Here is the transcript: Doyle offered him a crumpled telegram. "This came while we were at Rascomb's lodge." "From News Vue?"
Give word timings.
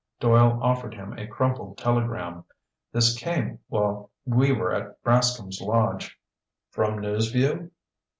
Doyle 0.19 0.57
offered 0.63 0.95
him 0.95 1.13
a 1.13 1.27
crumpled 1.27 1.77
telegram. 1.77 2.43
"This 2.91 3.15
came 3.15 3.59
while 3.67 4.09
we 4.25 4.51
were 4.51 4.73
at 4.73 4.99
Rascomb's 5.03 5.61
lodge." 5.61 6.17
"From 6.71 6.97
News 6.97 7.31
Vue?" 7.31 7.69